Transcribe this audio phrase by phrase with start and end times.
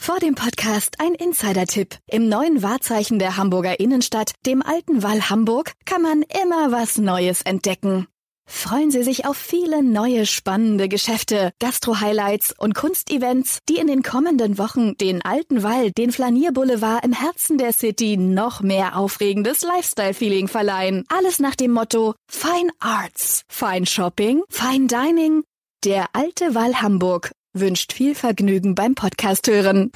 [0.00, 1.96] Vor dem Podcast ein Insider-Tipp.
[2.06, 7.42] Im neuen Wahrzeichen der Hamburger Innenstadt, dem alten Wall Hamburg, kann man immer was Neues
[7.42, 8.06] entdecken.
[8.48, 14.56] Freuen Sie sich auf viele neue spannende Geschäfte, Gastro-Highlights und Kunstevents, die in den kommenden
[14.56, 21.04] Wochen den alten Wall, den Flanierboulevard im Herzen der City noch mehr aufregendes Lifestyle-Feeling verleihen.
[21.08, 25.42] Alles nach dem Motto Fine Arts, Fine Shopping, Fine Dining.
[25.84, 29.90] Der alte Wall Hamburg wünscht viel Vergnügen beim Podcast hören.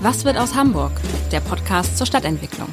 [0.00, 0.92] Was wird aus Hamburg?
[1.32, 2.68] Der Podcast zur Stadtentwicklung.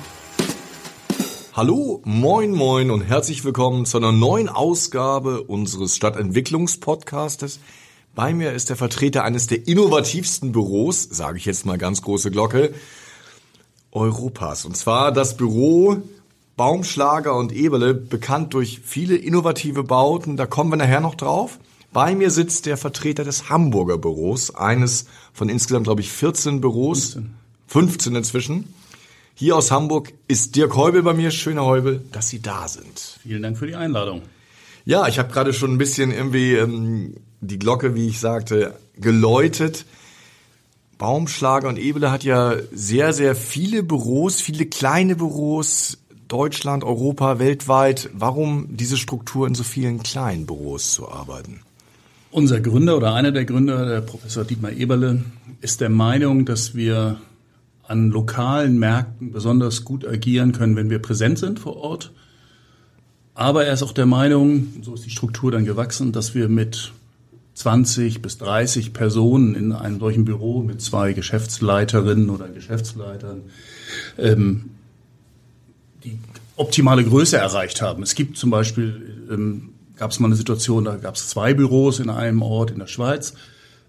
[1.53, 7.59] Hallo, moin, moin und herzlich willkommen zu einer neuen Ausgabe unseres Stadtentwicklungspodcastes.
[8.15, 12.31] Bei mir ist der Vertreter eines der innovativsten Büros, sage ich jetzt mal ganz große
[12.31, 12.73] Glocke,
[13.91, 14.65] Europas.
[14.65, 15.97] Und zwar das Büro
[16.61, 20.37] Baumschlager und Eberle, bekannt durch viele innovative Bauten.
[20.37, 21.57] Da kommen wir nachher noch drauf.
[21.91, 27.13] Bei mir sitzt der Vertreter des Hamburger Büros, eines von insgesamt, glaube ich, 14 Büros.
[27.13, 27.33] 15.
[27.65, 28.73] 15 inzwischen.
[29.33, 31.31] Hier aus Hamburg ist Dirk Heubel bei mir.
[31.31, 33.17] Schöner Heubel, dass Sie da sind.
[33.23, 34.21] Vielen Dank für die Einladung.
[34.85, 39.87] Ja, ich habe gerade schon ein bisschen irgendwie ähm, die Glocke, wie ich sagte, geläutet.
[40.99, 45.97] Baumschlager und Ebele hat ja sehr, sehr viele Büros, viele kleine Büros,
[46.31, 51.59] Deutschland, Europa, weltweit, warum diese Struktur in so vielen kleinen Büros zu arbeiten?
[52.31, 55.25] Unser Gründer oder einer der Gründer, der Professor Dietmar Eberle,
[55.59, 57.19] ist der Meinung, dass wir
[57.83, 62.13] an lokalen Märkten besonders gut agieren können, wenn wir präsent sind vor Ort.
[63.33, 66.93] Aber er ist auch der Meinung, so ist die Struktur dann gewachsen, dass wir mit
[67.55, 73.41] 20 bis 30 Personen in einem solchen Büro mit zwei Geschäftsleiterinnen oder Geschäftsleitern
[74.17, 74.69] ähm,
[76.03, 76.19] die
[76.55, 78.03] optimale Größe erreicht haben.
[78.03, 81.99] Es gibt zum Beispiel, ähm, gab es mal eine Situation, da gab es zwei Büros
[81.99, 83.33] in einem Ort in der Schweiz.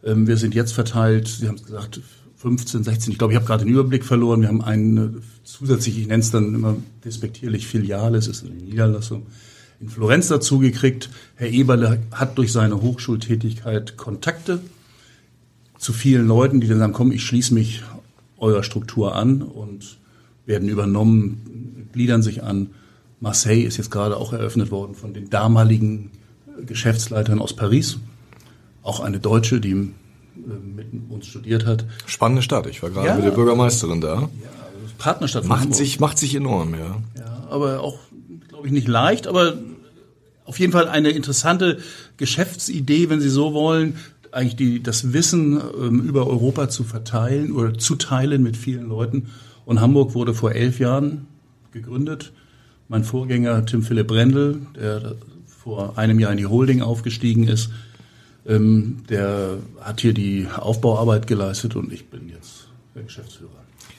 [0.05, 2.01] Ähm, wir sind jetzt verteilt, Sie haben es gesagt,
[2.37, 4.41] 15, 16, ich glaube, ich habe gerade den Überblick verloren.
[4.41, 5.15] Wir haben eine
[5.45, 9.27] zusätzlich, ich nenne es dann immer despektierlich Filiale, es ist eine Niederlassung,
[9.81, 11.09] in Florenz dazu gekriegt.
[11.37, 14.61] Herr Eberle hat durch seine Hochschultätigkeit Kontakte
[15.79, 17.83] zu vielen Leuten, die dann sagen, komm, ich schließe mich
[18.39, 19.99] eurer Struktur an und
[20.47, 22.71] werden übernommen, gliedern sich an.
[23.21, 26.11] Marseille ist jetzt gerade auch eröffnet worden von den damaligen
[26.67, 27.99] Geschäftsleitern aus Paris.
[28.83, 29.93] Auch eine Deutsche, die äh,
[30.75, 31.85] mit uns studiert hat.
[32.07, 32.67] Spannende Stadt.
[32.67, 34.23] Ich war gerade ja, mit der Bürgermeisterin da.
[34.23, 34.29] Ja,
[34.99, 35.45] Partnerstadt.
[35.45, 36.97] Macht sich, macht sich enorm, ja.
[37.17, 37.99] Ja, aber auch,
[38.49, 39.55] glaube ich, nicht leicht, aber
[40.45, 41.79] auf jeden Fall eine interessante
[42.17, 43.97] Geschäftsidee, wenn Sie so wollen,
[44.33, 49.29] eigentlich die, das Wissen ähm, über Europa zu verteilen oder zu teilen mit vielen Leuten
[49.65, 51.27] und Hamburg wurde vor elf Jahren
[51.73, 52.33] gegründet.
[52.89, 55.15] Mein Vorgänger Tim Philipp Brendel, der
[55.47, 57.71] vor einem Jahr in die Holding aufgestiegen ist,
[58.47, 63.51] ähm, der hat hier die Aufbauarbeit geleistet und ich bin jetzt der Geschäftsführer.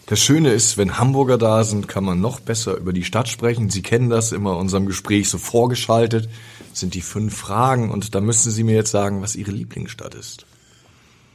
[0.06, 3.70] Das Schöne ist, wenn Hamburger da sind, kann man noch besser über die Stadt sprechen.
[3.70, 6.28] Sie kennen das immer in unserem Gespräch so vorgeschaltet.
[6.74, 10.46] Sind die fünf Fragen und da müssen Sie mir jetzt sagen, was Ihre Lieblingsstadt ist.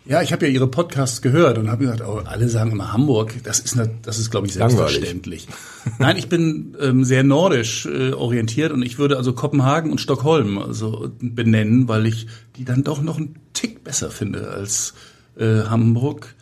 [0.09, 3.35] Ja, ich habe ja Ihre Podcasts gehört und habe gesagt, oh, alle sagen immer Hamburg.
[3.45, 5.47] Das ist, eine, das ist, glaube ich, selbstverständlich.
[5.47, 5.99] Langweilig.
[5.99, 10.57] Nein, ich bin ähm, sehr nordisch äh, orientiert und ich würde also Kopenhagen und Stockholm
[10.57, 12.27] also benennen, weil ich
[12.57, 14.95] die dann doch noch einen Tick besser finde als
[15.37, 16.35] äh, Hamburg.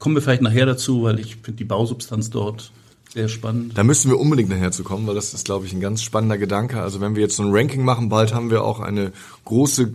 [0.00, 2.72] Kommen wir vielleicht nachher dazu, weil ich finde die Bausubstanz dort
[3.12, 3.78] sehr spannend.
[3.78, 6.36] Da müssen wir unbedingt nachher zu kommen, weil das ist, glaube ich, ein ganz spannender
[6.36, 6.82] Gedanke.
[6.82, 9.12] Also wenn wir jetzt so ein Ranking machen, bald haben wir auch eine
[9.44, 9.94] große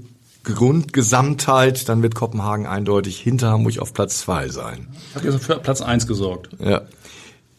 [0.54, 4.88] Grundgesamtheit, dann wird Kopenhagen eindeutig hinter Hamburg auf Platz zwei sein.
[5.10, 6.50] Ich habe jetzt für Platz eins gesorgt.
[6.64, 6.82] Ja.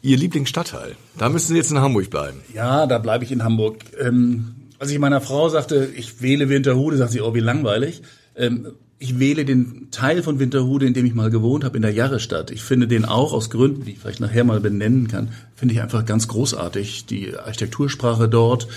[0.03, 0.97] Ihr Lieblingsstadtteil?
[1.19, 2.41] Da müssen Sie jetzt in Hamburg bleiben.
[2.55, 3.76] Ja, da bleibe ich in Hamburg.
[4.00, 8.03] Ähm, als ich meiner Frau sagte, ich wähle Winterhude, sagt sie, oh, wie langweilig.
[8.35, 8.69] Ähm,
[8.99, 12.50] ich wähle den Teil von Winterhude, in dem ich mal gewohnt habe, in der Jarrestadt.
[12.50, 15.81] Ich finde den auch aus Gründen, die ich vielleicht nachher mal benennen kann, finde ich
[15.81, 17.06] einfach ganz großartig.
[17.06, 18.69] Die Architektursprache dort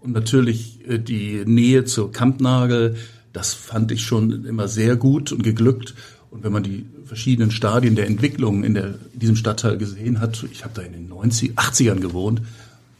[0.00, 2.96] und natürlich äh, die Nähe zur Kampnagel,
[3.32, 5.94] das fand ich schon immer sehr gut und geglückt.
[6.30, 10.44] Und wenn man die verschiedenen Stadien der Entwicklung in, der, in diesem Stadtteil gesehen hat,
[10.50, 12.42] ich habe da in den 90, 80ern gewohnt,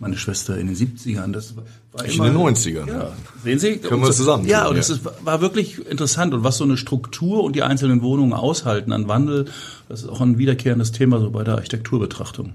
[0.01, 1.31] meine Schwester in den 70ern.
[1.31, 1.55] Das
[1.93, 2.89] war ich immer, in den 90ern.
[2.89, 3.13] Ja,
[3.45, 3.77] sehen Sie?
[3.77, 4.47] Können wir zusammen.
[4.47, 6.33] Ja, und das ist, war wirklich interessant.
[6.35, 9.47] Und was so eine Struktur und die einzelnen Wohnungen aushalten an Wandel,
[9.89, 12.55] das ist auch ein wiederkehrendes Thema so bei der Architekturbetrachtung.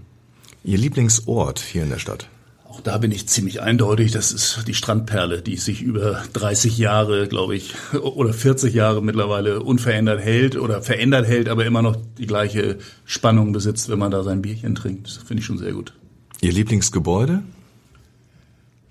[0.64, 2.28] Ihr Lieblingsort hier in der Stadt?
[2.76, 4.12] Auch da bin ich ziemlich eindeutig.
[4.12, 9.64] Das ist die Strandperle, die sich über 30 Jahre, glaube ich, oder 40 Jahre mittlerweile
[9.64, 14.24] unverändert hält oder verändert hält, aber immer noch die gleiche Spannung besitzt, wenn man da
[14.24, 15.08] sein Bierchen trinkt.
[15.08, 15.94] Das finde ich schon sehr gut.
[16.42, 17.44] Ihr Lieblingsgebäude?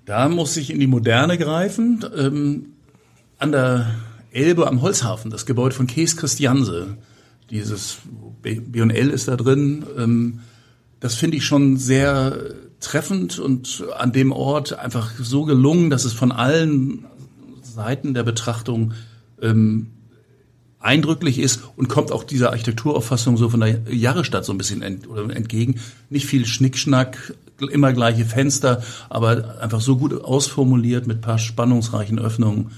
[0.05, 2.03] Da muss ich in die Moderne greifen.
[2.17, 2.65] Ähm,
[3.37, 3.93] an der
[4.31, 6.97] Elbe am Holzhafen, das Gebäude von Kees Christianse.
[7.51, 7.99] Dieses
[8.41, 9.85] B&L ist da drin.
[9.95, 10.39] Ähm,
[10.99, 12.35] das finde ich schon sehr
[12.85, 17.05] treffend und an dem Ort einfach so gelungen, dass es von allen
[17.61, 18.93] Seiten der Betrachtung
[19.41, 19.87] ähm,
[20.79, 25.07] eindrücklich ist und kommt auch dieser Architekturauffassung so von der Jahrestadt so ein bisschen ent,
[25.31, 25.79] entgegen.
[26.09, 32.71] Nicht viel Schnickschnack, immer gleiche Fenster, aber einfach so gut ausformuliert mit paar spannungsreichen Öffnungen.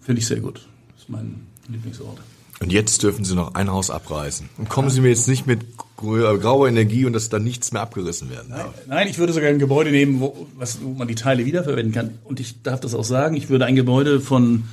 [0.00, 0.66] Finde ich sehr gut.
[0.94, 2.18] Das ist mein Lieblingsort.
[2.60, 4.48] Und jetzt dürfen Sie noch ein Haus abreißen.
[4.58, 5.60] Und kommen Sie mir jetzt nicht mit
[5.96, 8.74] grauer Energie und dass da nichts mehr abgerissen werden darf.
[8.86, 12.18] Nein, ich würde sogar ein Gebäude nehmen, wo, was, wo man die Teile wiederverwenden kann.
[12.24, 14.64] Und ich darf das auch sagen, ich würde ein Gebäude von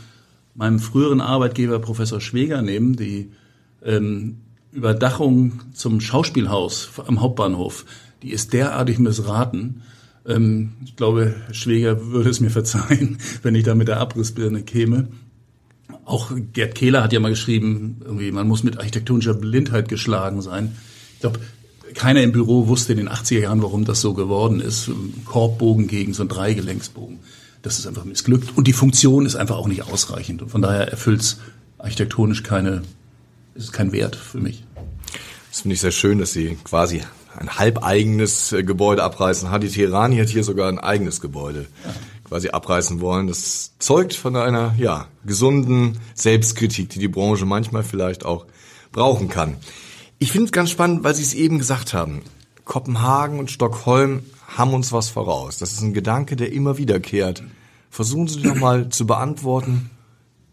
[0.56, 3.32] meinem früheren Arbeitgeber Professor Schweger nehmen, die
[3.84, 4.38] ähm,
[4.72, 7.86] Überdachung zum Schauspielhaus am Hauptbahnhof.
[8.24, 9.84] Die ist derartig missraten.
[10.28, 15.08] Ähm, ich glaube, Schweger würde es mir verzeihen, wenn ich da mit der Abrissbirne käme.
[16.04, 20.76] Auch Gerd Kehler hat ja mal geschrieben, irgendwie, man muss mit architektonischer Blindheit geschlagen sein.
[21.16, 21.40] Ich glaube,
[21.94, 24.90] keiner im Büro wusste in den 80er Jahren, warum das so geworden ist.
[25.26, 27.20] Korbbogen gegen so ein Dreigelenksbogen.
[27.62, 28.56] Das ist einfach missglückt.
[28.58, 30.42] Und die Funktion ist einfach auch nicht ausreichend.
[30.42, 31.40] Und von daher erfüllt es
[31.78, 32.84] architektonisch keine,
[33.56, 34.64] ist kein Wert für mich.
[35.50, 37.02] Das finde ich sehr schön, dass Sie quasi
[37.38, 39.50] ein halbeigenes äh, Gebäude abreißen.
[39.50, 41.66] Hadi Tirani hat hier sogar ein eigenes Gebäude.
[41.86, 41.94] Ja
[42.26, 43.28] quasi abreißen wollen.
[43.28, 48.46] Das zeugt von einer ja, gesunden Selbstkritik, die die Branche manchmal vielleicht auch
[48.92, 49.58] brauchen kann.
[50.20, 52.22] Ich finde es ganz spannend, weil Sie es eben gesagt haben.
[52.64, 55.58] Kopenhagen und Stockholm haben uns was voraus.
[55.58, 57.44] Das ist ein Gedanke, der immer wiederkehrt.
[57.90, 59.90] Versuchen Sie doch mal zu beantworten,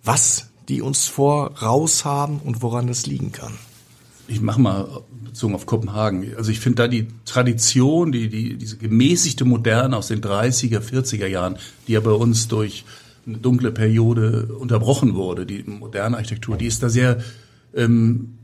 [0.04, 3.52] was die uns voraus haben und woran das liegen kann.
[4.32, 4.88] Ich mache mal
[5.24, 6.34] bezogen auf Kopenhagen.
[6.36, 11.26] Also ich finde da die Tradition, die, die, diese gemäßigte Moderne aus den 30er, 40er
[11.26, 11.56] Jahren,
[11.86, 12.84] die ja bei uns durch
[13.26, 17.22] eine dunkle Periode unterbrochen wurde, die moderne Architektur, die ist da sehr
[17.74, 18.34] ähm,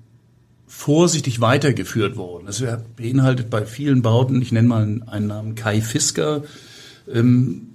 [0.67, 2.46] vorsichtig weitergeführt worden.
[2.46, 2.62] Das
[2.96, 6.44] beinhaltet bei vielen Bauten, ich nenne mal einen Namen Kai Fisker,
[7.12, 7.69] ähm,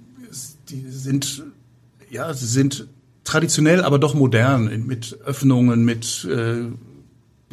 [0.68, 1.42] die sind,
[2.10, 2.86] ja, sie sind
[3.24, 6.66] traditionell, aber doch modern, mit Öffnungen, mit äh,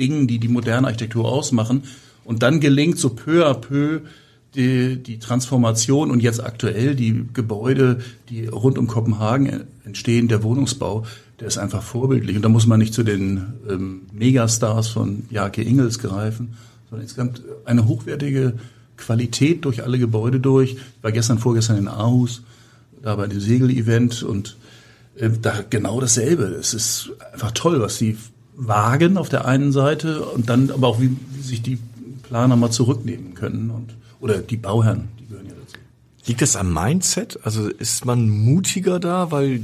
[0.01, 1.83] Dingen, die die moderne Architektur ausmachen.
[2.25, 4.01] Und dann gelingt so peu à peu
[4.55, 7.99] die, die Transformation und jetzt aktuell die Gebäude,
[8.29, 11.05] die rund um Kopenhagen entstehen, der Wohnungsbau,
[11.39, 12.35] der ist einfach vorbildlich.
[12.35, 16.55] Und da muss man nicht zu den ähm, Megastars von Jake Ingels greifen,
[16.89, 18.53] sondern insgesamt eine hochwertige
[18.97, 20.73] Qualität durch alle Gebäude durch.
[20.73, 22.43] Ich war gestern, vorgestern in Aarhus,
[23.01, 24.57] da bei dem Segel-Event und
[25.15, 26.43] äh, da genau dasselbe.
[26.43, 28.17] Es ist einfach toll, was die
[28.55, 31.79] wagen auf der einen Seite und dann aber auch, wie, wie sich die
[32.23, 35.77] Planer mal zurücknehmen können und oder die Bauherren, die gehören ja dazu.
[36.25, 37.39] Liegt das am Mindset?
[37.43, 39.61] Also ist man mutiger da, weil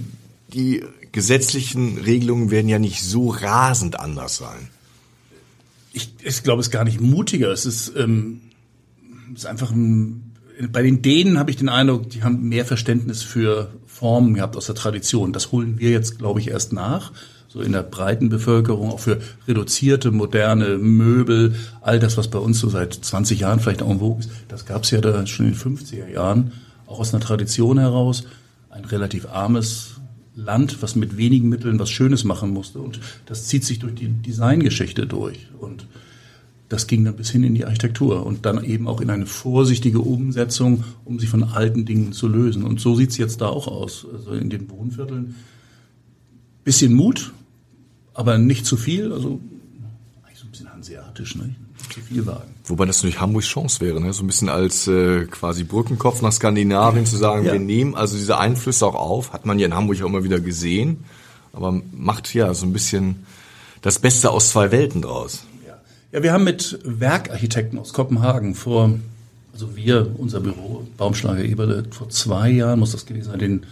[0.54, 4.70] die gesetzlichen Regelungen werden ja nicht so rasend anders sein.
[5.94, 7.52] Ich, ich glaube, es ist gar nicht mutiger.
[7.52, 8.42] Es ist, ähm,
[9.34, 10.34] es ist einfach ein,
[10.72, 14.66] bei den Dänen habe ich den Eindruck, die haben mehr Verständnis für Formen gehabt aus
[14.66, 15.34] der Tradition.
[15.34, 17.12] Das holen wir jetzt, glaube ich, erst nach
[17.48, 22.60] so in der breiten Bevölkerung, auch für reduzierte, moderne Möbel, all das, was bei uns
[22.60, 25.54] so seit 20 Jahren vielleicht im Vogue ist, das gab es ja da schon in
[25.54, 26.52] den 50er Jahren,
[26.86, 28.24] auch aus einer Tradition heraus,
[28.70, 29.96] ein relativ armes
[30.36, 32.80] Land, was mit wenigen Mitteln was Schönes machen musste.
[32.80, 35.48] Und das zieht sich durch die Designgeschichte durch.
[35.60, 35.88] Und
[36.70, 40.00] das ging dann bis hin in die Architektur und dann eben auch in eine vorsichtige
[40.00, 42.64] Umsetzung, um sich von alten Dingen zu lösen.
[42.64, 44.06] Und so sieht's jetzt da auch aus.
[44.14, 45.36] Also in den Wohnvierteln
[46.68, 47.32] bisschen Mut,
[48.14, 49.14] aber nicht zu viel.
[49.14, 49.40] Also
[50.26, 51.56] eigentlich so ein bisschen hanseatisch, ne?
[51.78, 52.54] Nicht zu viel wagen.
[52.66, 54.12] Wobei das natürlich Hamburgs Chance wäre, ne?
[54.12, 57.54] so ein bisschen als äh, quasi Brückenkopf nach Skandinavien zu sagen, ja.
[57.54, 60.42] wir nehmen also diese Einflüsse auch auf, hat man ja in Hamburg auch immer wieder
[60.42, 61.06] gesehen,
[61.54, 63.26] aber macht ja so ein bisschen
[63.82, 65.46] das Beste aus zwei Welten draus.
[65.66, 65.78] Ja,
[66.12, 69.00] ja wir haben mit Werkarchitekten aus Kopenhagen vor,
[69.54, 73.66] also wir, unser Büro, Baumschlager Eberle, vor zwei Jahren muss das gewesen sein, den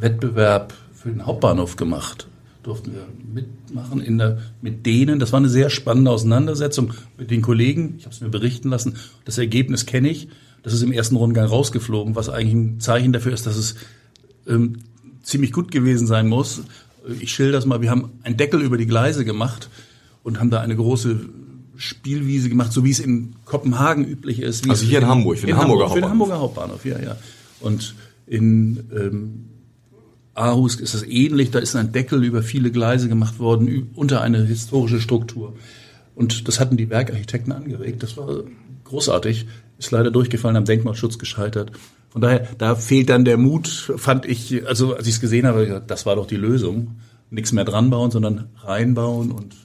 [0.00, 2.28] Wettbewerb für den Hauptbahnhof gemacht.
[2.62, 5.18] Durften wir mitmachen in der, mit denen.
[5.18, 7.96] Das war eine sehr spannende Auseinandersetzung mit den Kollegen.
[7.98, 8.96] Ich habe es mir berichten lassen.
[9.26, 10.28] Das Ergebnis kenne ich.
[10.62, 13.74] Das ist im ersten Rundgang rausgeflogen, was eigentlich ein Zeichen dafür ist, dass es
[14.48, 14.78] ähm,
[15.22, 16.62] ziemlich gut gewesen sein muss.
[17.20, 19.68] Ich schilder das mal, wir haben einen Deckel über die Gleise gemacht
[20.22, 21.20] und haben da eine große
[21.76, 24.66] Spielwiese gemacht, so wie es in Kopenhagen üblich ist.
[24.70, 25.92] also hier in, in Hamburg, für den Hamburger, Hauptbahnhof.
[25.92, 27.16] Für den Hamburger Hauptbahnhof, ja, ja.
[27.60, 27.94] Und
[28.26, 29.44] in ähm,
[30.34, 34.44] Aarhus ist es ähnlich, da ist ein Deckel über viele Gleise gemacht worden, unter eine
[34.44, 35.54] historische Struktur.
[36.14, 38.02] Und das hatten die Werkarchitekten angeregt.
[38.02, 38.42] Das war
[38.84, 39.46] großartig.
[39.78, 41.72] Ist leider durchgefallen, am Denkmalschutz gescheitert.
[42.10, 45.82] Von daher, da fehlt dann der Mut, fand ich, also als ich es gesehen habe,
[45.84, 46.96] das war doch die Lösung.
[47.30, 49.56] Nichts mehr dran bauen, sondern reinbauen und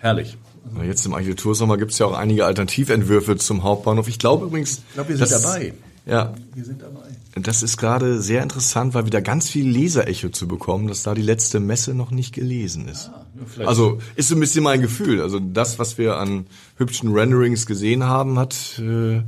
[0.00, 0.36] herrlich.
[0.84, 4.08] Jetzt im Architektursommer gibt es ja auch einige Alternativentwürfe zum Hauptbahnhof.
[4.08, 4.78] Ich glaube übrigens.
[4.88, 5.74] Ich glaube, wir sind dabei.
[6.06, 6.34] Ja.
[6.54, 7.08] Wir sind dabei.
[7.36, 11.22] Das ist gerade sehr interessant, weil wieder ganz viel Leserecho zu bekommen, dass da die
[11.22, 13.10] letzte Messe noch nicht gelesen ist.
[13.58, 15.20] Ja, also ist so ein bisschen mein Gefühl.
[15.20, 19.24] Also das, was wir an hübschen Renderings gesehen haben, hat äh, okay.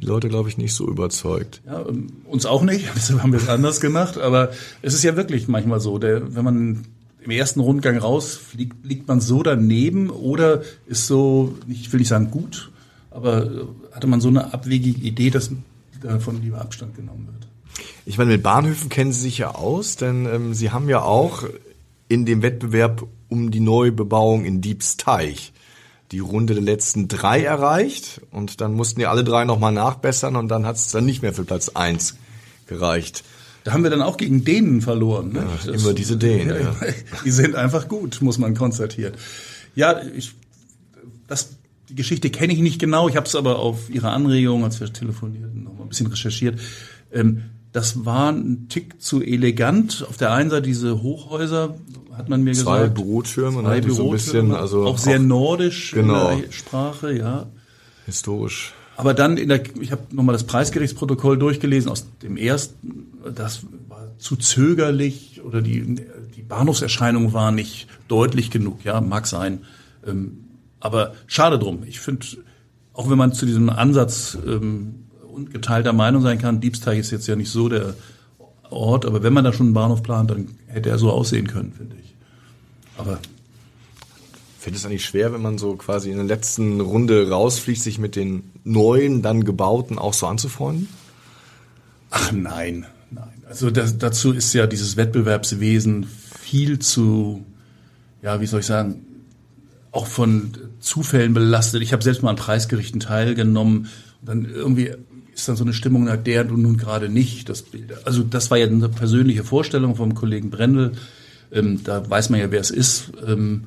[0.00, 1.60] die Leute, glaube ich, nicht so überzeugt.
[1.66, 2.84] Ja, ähm, uns auch nicht.
[2.94, 4.18] Deshalb haben wir es anders gemacht.
[4.18, 4.50] Aber
[4.82, 6.84] es ist ja wirklich manchmal so, der, wenn man
[7.22, 12.30] im ersten Rundgang rausfliegt, liegt man so daneben oder ist so, ich will nicht sagen
[12.30, 12.70] gut,
[13.10, 15.50] aber äh, hatte man so eine abwegige Idee, dass
[16.00, 17.48] davon lieber Abstand genommen wird.
[18.04, 21.44] Ich meine, mit Bahnhöfen kennen Sie sich ja aus, denn ähm, Sie haben ja auch
[22.08, 25.52] in dem Wettbewerb um die Neubebauung in Diebsteich
[26.10, 30.48] die Runde der letzten drei erreicht und dann mussten ja alle drei nochmal nachbessern und
[30.48, 32.16] dann hat es dann nicht mehr für Platz eins
[32.66, 33.24] gereicht.
[33.64, 35.32] Da haben wir dann auch gegen Dänen verloren.
[35.32, 35.46] Ne?
[35.66, 36.48] Ja, immer diese Dänen.
[36.48, 36.92] Ja, ja.
[37.24, 39.14] Die sind einfach gut, muss man konstatieren.
[39.74, 40.34] Ja, ich,
[41.26, 41.50] das,
[41.88, 43.08] die Geschichte kenne ich nicht genau.
[43.08, 46.58] Ich habe es aber auf Ihre Anregung, als wir telefonierten, noch mal ein bisschen recherchiert.
[47.12, 47.42] Ähm,
[47.72, 50.06] das war ein Tick zu elegant.
[50.08, 51.76] Auf der einen Seite diese Hochhäuser,
[52.18, 52.94] hat man mir Zwei gesagt.
[52.94, 56.30] Bürotürme, Zwei Bürotürme, so ein bisschen, also auch sehr nordisch genau.
[56.30, 57.46] in der Sprache, ja.
[58.06, 58.74] Historisch.
[58.96, 64.08] Aber dann in der, ich habe nochmal das Preisgerichtsprotokoll durchgelesen aus dem ersten, das war
[64.18, 66.00] zu zögerlich oder die,
[66.34, 69.60] die Bahnhofserscheinung war nicht deutlich genug, ja, mag sein.
[70.04, 70.47] Ähm,
[70.80, 71.82] aber schade drum.
[71.86, 72.26] Ich finde,
[72.92, 75.06] auch wenn man zu diesem Ansatz ähm,
[75.52, 76.60] geteilter Meinung sein kann.
[76.60, 77.94] Diebsteich ist jetzt ja nicht so der
[78.70, 81.72] Ort, aber wenn man da schon einen Bahnhof plant, dann hätte er so aussehen können,
[81.72, 82.14] finde ich.
[82.96, 83.18] Aber
[84.58, 88.16] Fällt es eigentlich schwer, wenn man so quasi in der letzten Runde rausfliegt, sich mit
[88.16, 90.88] den neuen, dann gebauten auch so anzufreunden?
[92.10, 93.42] Ach nein, nein.
[93.48, 97.46] Also das, dazu ist ja dieses Wettbewerbswesen viel zu,
[98.20, 99.06] ja, wie soll ich sagen,
[99.92, 101.82] auch von Zufällen belastet.
[101.82, 103.88] Ich habe selbst mal an Preisgerichten teilgenommen.
[104.20, 104.90] Und dann irgendwie
[105.34, 108.06] ist dann so eine Stimmung, nach der du nun gerade nicht das Bild.
[108.06, 110.92] Also das war ja eine persönliche Vorstellung vom Kollegen Brendel.
[111.52, 113.12] Ähm, da weiß man ja, wer es ist.
[113.26, 113.64] Ähm,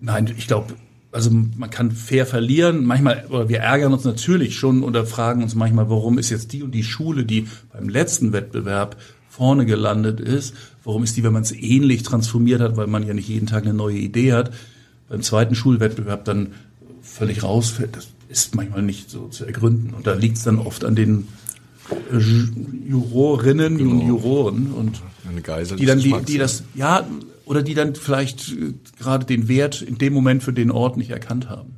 [0.00, 0.74] nein, ich glaube,
[1.12, 2.84] also man kann fair verlieren.
[2.84, 6.62] Manchmal, oder wir ärgern uns natürlich schon oder fragen uns manchmal, warum ist jetzt die
[6.62, 8.96] und die Schule, die beim letzten Wettbewerb
[9.28, 10.54] vorne gelandet ist,
[10.84, 13.64] warum ist die, wenn man es ähnlich transformiert hat, weil man ja nicht jeden Tag
[13.64, 14.52] eine neue Idee hat,
[15.08, 16.52] beim zweiten Schulwettbewerb dann
[17.02, 17.96] völlig rausfällt.
[17.96, 19.94] Das ist manchmal nicht so zu ergründen.
[19.94, 21.28] Und da liegt es dann oft an den
[22.12, 22.18] äh,
[22.88, 23.90] Jurorinnen genau.
[23.90, 25.02] und Juroren und
[25.78, 27.06] die dann die, die das ja
[27.44, 31.10] oder die dann vielleicht äh, gerade den Wert in dem Moment für den Ort nicht
[31.10, 31.76] erkannt haben.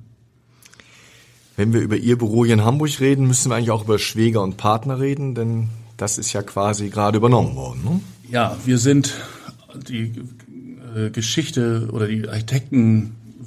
[1.57, 4.43] Wenn wir über Ihr Büro hier in Hamburg reden, müssen wir eigentlich auch über Schwäger
[4.43, 7.85] und Partner reden, denn das ist ja quasi gerade übernommen worden.
[7.85, 8.01] Ne?
[8.31, 9.15] Ja, wir sind
[9.89, 10.13] die
[10.95, 12.29] äh, Geschichte oder die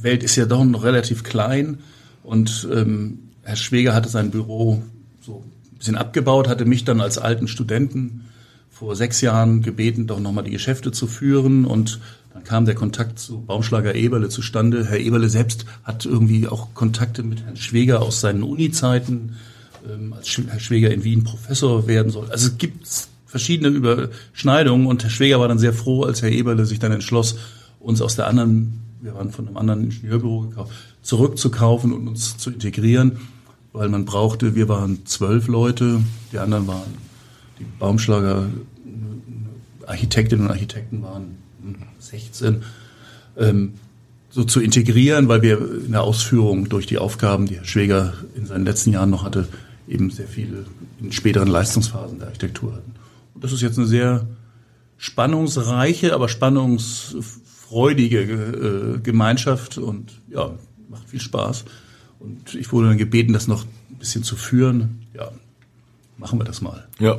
[0.01, 1.79] Architektenwelt ist ja doch noch relativ klein
[2.23, 4.81] und ähm, Herr Schweger hatte sein Büro
[5.21, 8.25] so ein bisschen abgebaut, hatte mich dann als alten Studenten
[8.69, 11.65] vor sechs Jahren gebeten, doch nochmal die Geschäfte zu führen.
[11.65, 11.99] Und
[12.33, 14.85] dann kam der Kontakt zu Baumschlager Eberle zustande.
[14.85, 19.35] Herr Eberle selbst hat irgendwie auch Kontakte mit Herrn Schweger aus seinen Uni-Zeiten,
[19.89, 22.29] ähm, als Herr Schweger in Wien Professor werden soll.
[22.31, 22.87] Also es gibt
[23.25, 27.37] verschiedene Überschneidungen und Herr Schweger war dann sehr froh, als Herr Eberle sich dann entschloss,
[27.79, 32.51] uns aus der anderen wir waren von einem anderen Ingenieurbüro gekauft, zurückzukaufen und uns zu
[32.51, 33.19] integrieren,
[33.73, 36.93] weil man brauchte, wir waren zwölf Leute, die anderen waren
[37.59, 38.47] die Baumschlager,
[39.85, 41.37] Architektinnen und Architekten waren
[41.99, 42.63] 16,
[43.37, 43.73] ähm,
[44.29, 48.45] so zu integrieren, weil wir in der Ausführung durch die Aufgaben, die Herr Schweger in
[48.45, 49.47] seinen letzten Jahren noch hatte,
[49.87, 50.65] eben sehr viele
[51.01, 52.93] in späteren Leistungsphasen der Architektur hatten.
[53.33, 54.27] Und das ist jetzt eine sehr
[54.97, 57.15] spannungsreiche, aber spannungs
[57.71, 60.51] freudige äh, Gemeinschaft und ja,
[60.89, 61.63] macht viel Spaß.
[62.19, 65.07] Und ich wurde dann gebeten, das noch ein bisschen zu führen.
[65.13, 65.31] Ja,
[66.17, 66.87] machen wir das mal.
[66.99, 67.17] Ja.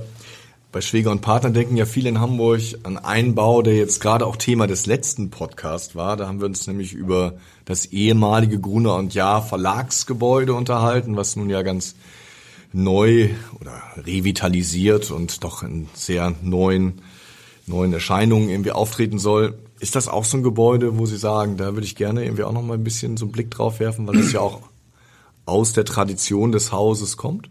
[0.70, 4.26] Bei Schwäger und Partner denken ja viele in Hamburg an einen Bau, der jetzt gerade
[4.26, 6.16] auch Thema des letzten Podcasts war.
[6.16, 11.50] Da haben wir uns nämlich über das ehemalige Gruner und Jahr Verlagsgebäude unterhalten, was nun
[11.50, 11.94] ja ganz
[12.72, 13.30] neu
[13.60, 17.02] oder revitalisiert und doch in sehr neuen,
[17.66, 19.58] neuen Erscheinungen irgendwie auftreten soll.
[19.82, 22.52] Ist das auch so ein Gebäude, wo Sie sagen, da würde ich gerne irgendwie auch
[22.52, 24.60] noch mal ein bisschen so einen Blick drauf werfen, weil das ja auch
[25.44, 27.50] aus der Tradition des Hauses kommt?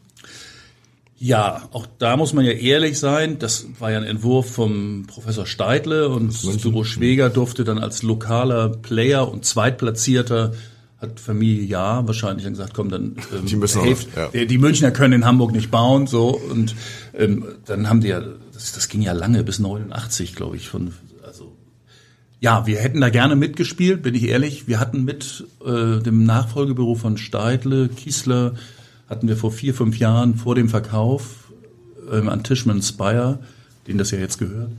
[1.19, 3.37] Ja, auch da muss man ja ehrlich sein.
[3.37, 8.69] Das war ja ein Entwurf vom Professor Steidle und Büro Schweger durfte dann als lokaler
[8.69, 10.53] Player und Zweitplatzierter
[10.99, 14.45] hat Familie ja wahrscheinlich dann gesagt, komm, dann ähm, die, müssen hilft, auch, ja.
[14.45, 16.75] die Münchner können in Hamburg nicht bauen, so und
[17.13, 18.21] ähm, dann haben die ja,
[18.53, 20.93] das, das ging ja lange bis 89, glaube ich, von
[22.41, 24.67] ja, wir hätten da gerne mitgespielt, bin ich ehrlich.
[24.67, 28.55] Wir hatten mit äh, dem Nachfolgebüro von Steidle, Kiesler,
[29.07, 31.51] hatten wir vor vier, fünf Jahren vor dem Verkauf
[32.11, 33.39] ähm, an Tishman Spire,
[33.87, 34.71] den das ja jetzt gehört,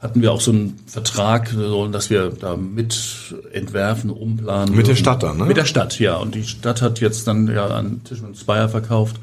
[0.00, 1.50] hatten wir auch so einen Vertrag,
[1.90, 4.76] dass wir da mit entwerfen, umplanen.
[4.76, 5.46] Mit der Stadt dann, ne?
[5.46, 6.16] Mit der Stadt, ja.
[6.16, 9.16] Und die Stadt hat jetzt dann ja an Tishman Spire verkauft.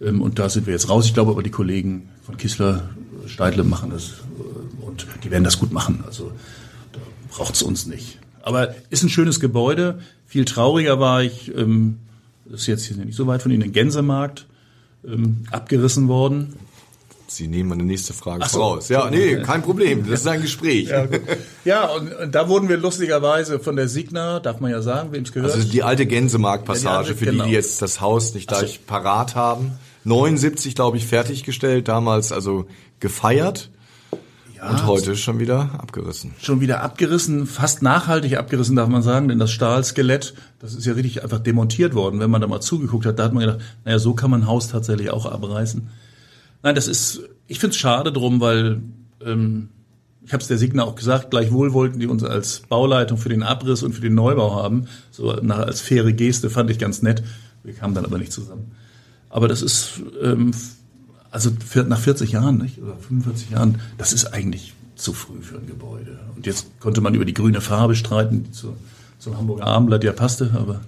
[0.00, 1.04] Ähm, und da sind wir jetzt raus.
[1.04, 2.88] Ich glaube aber die Kollegen von Kissler,
[3.26, 4.04] Steidle machen das.
[4.08, 6.04] Äh, und die werden das gut machen.
[6.06, 6.32] Also
[7.32, 8.18] braucht's uns nicht.
[8.42, 10.00] Aber ist ein schönes Gebäude.
[10.26, 11.98] Viel trauriger war ich, ähm,
[12.44, 14.46] das ist jetzt hier nicht so weit von Ihnen, in Gänsemarkt,
[15.06, 16.54] ähm, abgerissen worden.
[17.26, 18.58] Sie nehmen meine nächste Frage so.
[18.58, 18.88] voraus.
[18.90, 20.06] Ja, nee, kein Problem.
[20.08, 20.88] Das ist ein Gespräch.
[20.88, 21.06] Ja,
[21.64, 25.22] ja und, und, da wurden wir lustigerweise von der Signa, darf man ja sagen, wem
[25.22, 25.52] es gehört.
[25.52, 27.44] Also die alte Gänsemarktpassage, ja, für genau.
[27.44, 28.80] die, die jetzt das Haus nicht gleich so.
[28.86, 29.72] parat haben.
[30.04, 32.66] 79, glaube ich, fertiggestellt, damals also
[33.00, 33.70] gefeiert.
[34.62, 36.34] Ja, und heute schon wieder abgerissen.
[36.40, 40.92] Schon wieder abgerissen, fast nachhaltig abgerissen, darf man sagen, denn das Stahlskelett, das ist ja
[40.92, 42.20] richtig einfach demontiert worden.
[42.20, 44.46] Wenn man da mal zugeguckt hat, da hat man gedacht, naja, so kann man ein
[44.46, 45.88] Haus tatsächlich auch abreißen.
[46.62, 48.82] Nein, das ist, ich finde es schade drum, weil
[49.24, 49.70] ähm,
[50.24, 53.42] ich habe es der Signa auch gesagt, gleichwohl wollten die uns als Bauleitung für den
[53.42, 54.86] Abriss und für den Neubau haben.
[55.10, 57.24] So nach, als faire Geste fand ich ganz nett.
[57.64, 58.70] Wir kamen dann aber nicht zusammen.
[59.28, 60.52] Aber das ist, ähm,
[61.32, 61.50] also
[61.86, 62.80] nach 40 Jahren, nicht?
[62.80, 66.20] Oder 45 Jahren, das ist eigentlich zu früh für ein Gebäude.
[66.36, 68.76] Und jetzt konnte man über die grüne Farbe streiten, die zu,
[69.18, 70.82] zum Hamburger Abendblatt ja passte, aber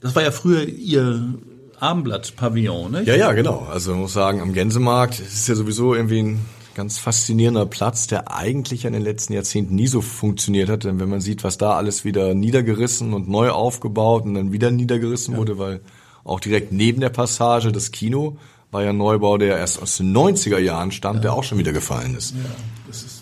[0.00, 1.34] das war ja früher ihr
[1.80, 3.02] Abendblatt-Pavillon, ne?
[3.02, 3.66] Ja, ja, genau.
[3.70, 6.40] Also man muss sagen, am Gänsemarkt ist ja sowieso irgendwie ein
[6.74, 10.84] ganz faszinierender Platz, der eigentlich in den letzten Jahrzehnten nie so funktioniert hat.
[10.84, 14.70] Denn wenn man sieht, was da alles wieder niedergerissen und neu aufgebaut und dann wieder
[14.70, 15.38] niedergerissen ja.
[15.38, 15.80] wurde, weil
[16.22, 18.36] auch direkt neben der Passage das Kino
[18.70, 21.22] war ja ein Neubau, der erst aus den 90er Jahren stammt, ja.
[21.22, 22.32] der auch schon wieder gefallen ist.
[22.32, 22.44] Ja,
[22.86, 23.20] das ist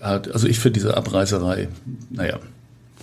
[0.00, 1.68] also ich finde diese Abreißerei,
[2.10, 2.38] naja,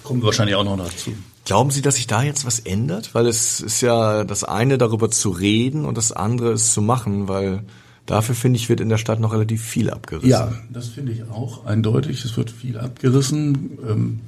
[0.04, 1.12] kommen wir wahrscheinlich auch noch dazu.
[1.46, 3.16] Glauben Sie, dass sich da jetzt was ändert?
[3.16, 7.28] Weil es ist ja das eine, darüber zu reden und das andere ist zu machen,
[7.28, 7.62] weil
[8.06, 10.30] dafür, finde ich, wird in der Stadt noch relativ viel abgerissen.
[10.30, 12.26] Ja, das finde ich auch eindeutig.
[12.26, 13.78] Es wird viel abgerissen.
[13.88, 14.20] Ähm,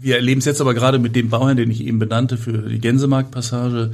[0.00, 2.80] wir erleben es jetzt aber gerade mit dem Bauherrn, den ich eben benannte für die
[2.80, 3.92] Gänsemarktpassage.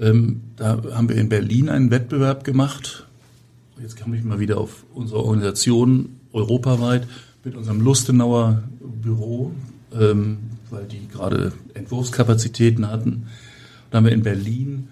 [0.00, 3.06] Ähm, da haben wir in Berlin einen Wettbewerb gemacht.
[3.80, 7.06] Jetzt komme ich mal wieder auf unsere Organisation europaweit
[7.44, 9.52] mit unserem Lustenauer Büro.
[9.98, 10.38] Ähm,
[10.70, 13.28] weil die gerade Entwurfskapazitäten hatten.
[13.90, 14.88] Da haben wir in Berlin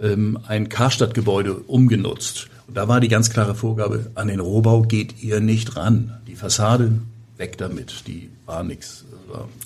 [0.00, 2.48] ähm, ein Karstadtgebäude umgenutzt.
[2.66, 6.18] Und da war die ganz klare Vorgabe, an den Rohbau geht ihr nicht ran.
[6.26, 6.92] Die Fassade,
[7.36, 9.04] weg damit, die war nix.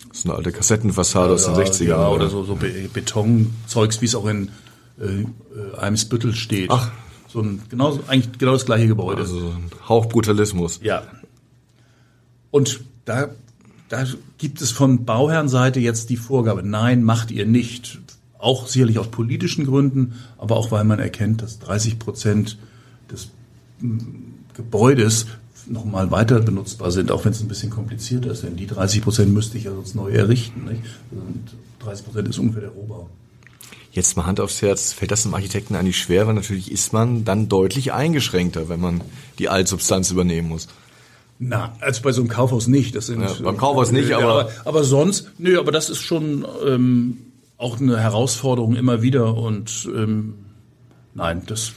[0.09, 1.85] Das ist eine alte Kassettenfassade ja, aus den 60ern.
[1.85, 2.59] Ja, oder, oder so, so
[2.93, 4.51] Betonzeugs, wie es auch in
[4.99, 6.71] äh, Eimsbüttel steht.
[6.71, 6.91] Ach.
[7.29, 9.23] So ein, genau, eigentlich genau das gleiche Gebäude.
[9.23, 10.81] Also so ein Hauch Brutalismus.
[10.83, 11.03] Ja.
[12.51, 13.31] Und da
[13.89, 14.05] da
[14.39, 18.01] gibt es von Bauherrenseite jetzt die Vorgabe, nein, macht ihr nicht.
[18.39, 22.59] Auch sicherlich aus politischen Gründen, aber auch weil man erkennt, dass 30 Prozent
[23.11, 23.31] des
[24.55, 25.27] Gebäudes
[25.69, 28.43] nochmal weiter benutzbar sind, auch wenn es ein bisschen komplizierter ist.
[28.43, 30.65] Denn die 30 Prozent müsste ich ja sonst neu errichten.
[30.65, 30.83] Nicht?
[31.11, 33.09] Und 30 Prozent ist ungefähr der Rohbau.
[33.97, 37.25] Jetzt mal Hand aufs Herz, fällt das dem Architekten eigentlich schwer, weil natürlich ist man
[37.25, 39.01] dann deutlich eingeschränkter, wenn man
[39.39, 40.69] die Altsubstanz übernehmen muss.
[41.39, 42.95] Na, also bei so einem Kaufhaus nicht.
[42.95, 46.47] Das sind, ja, beim Kaufhaus nicht, aber, aber, aber sonst, nö, aber das ist schon
[46.67, 47.19] ähm,
[47.57, 50.35] auch eine Herausforderung immer wieder und ähm,
[51.15, 51.73] nein, das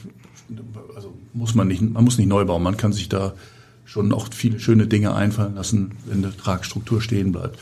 [0.95, 2.63] also muss man nicht, man muss nicht neu bauen.
[2.63, 3.33] Man kann sich da
[3.85, 7.57] schon auch viele schöne Dinge einfallen lassen, wenn eine Tragstruktur stehen bleibt.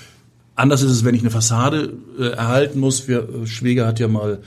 [0.57, 3.07] Anders ist es, wenn ich eine Fassade äh, erhalten muss.
[3.07, 4.39] Wir, äh, Schweger hat ja mal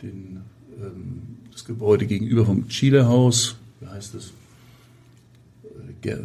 [0.00, 0.40] den,
[0.80, 4.32] ähm, das Gebäude gegenüber vom Chile-Haus, wie heißt es?
[6.02, 6.16] Äh,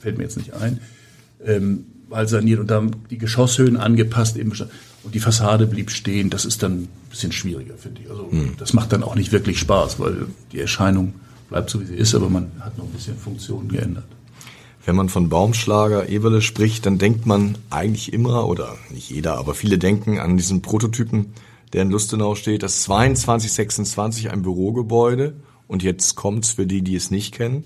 [0.00, 0.80] fällt mir jetzt nicht ein,
[1.44, 4.52] ähm, mal saniert und dann die Geschosshöhen angepasst eben
[5.04, 6.30] und die Fassade blieb stehen.
[6.30, 8.10] Das ist dann ein bisschen schwieriger, finde ich.
[8.10, 8.54] Also hm.
[8.58, 11.14] das macht dann auch nicht wirklich Spaß, weil die Erscheinung
[11.50, 14.06] bleibt so wie sie ist, aber man hat noch ein bisschen Funktionen geändert.
[14.84, 19.54] Wenn man von Baumschlager Eberle spricht, dann denkt man eigentlich immer, oder nicht jeder, aber
[19.54, 21.34] viele denken an diesen Prototypen
[21.72, 25.34] der in Lustenau steht, das 2226 ein Bürogebäude.
[25.68, 27.64] Und jetzt kommt's für die, die es nicht kennen,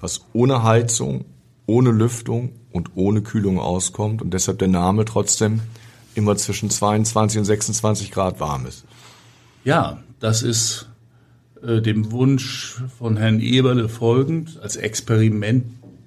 [0.00, 1.26] was ohne Heizung,
[1.66, 5.60] ohne Lüftung und ohne Kühlung auskommt und deshalb der Name trotzdem
[6.14, 8.84] immer zwischen 22 und 26 Grad warm ist.
[9.64, 10.88] Ja, das ist
[11.62, 14.76] äh, dem Wunsch von Herrn Eberle folgend als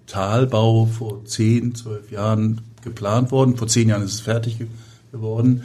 [0.07, 3.57] Experimentalbau vor 10, 12 Jahren geplant worden.
[3.57, 4.57] Vor 10 Jahren ist es fertig
[5.11, 5.63] geworden,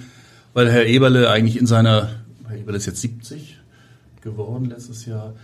[0.52, 2.11] weil Herr Eberle eigentlich in seiner,
[2.48, 3.59] Herr Eberle ist jetzt 70
[4.20, 5.35] geworden letztes Jahr,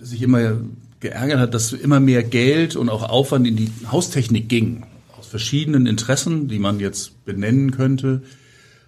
[0.00, 0.56] sich immer
[1.00, 4.86] geärgert hat, dass immer mehr Geld und auch Aufwand in die Haustechnik ging.
[5.18, 8.22] Aus verschiedenen Interessen, die man jetzt benennen könnte.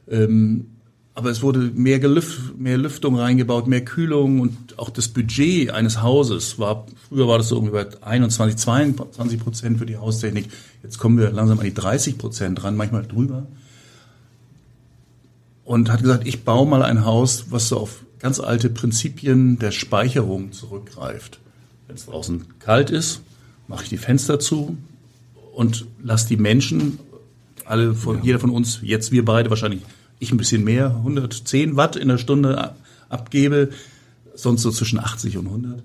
[0.09, 0.76] Ähm,
[1.17, 6.03] aber es wurde mehr, Gelüft, mehr Lüftung reingebaut, mehr Kühlung und auch das Budget eines
[6.03, 10.51] Hauses war, früher war das so ungefähr 21, 22 Prozent für die Haustechnik.
[10.83, 13.47] Jetzt kommen wir langsam an die 30 Prozent dran, manchmal drüber.
[15.65, 19.71] Und hat gesagt, ich baue mal ein Haus, was so auf ganz alte Prinzipien der
[19.71, 21.41] Speicherung zurückgreift.
[21.87, 23.23] Wenn es draußen kalt ist,
[23.69, 24.77] mache ich die Fenster zu
[25.55, 26.99] und lasse die Menschen,
[27.65, 28.25] alle von, ja.
[28.25, 29.81] jeder von uns, jetzt wir beide wahrscheinlich,
[30.19, 32.73] ich ein bisschen mehr, 110 Watt in der Stunde
[33.09, 33.71] abgebe,
[34.35, 35.83] sonst so zwischen 80 und 100.